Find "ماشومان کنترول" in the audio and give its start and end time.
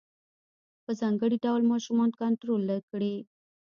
1.71-2.63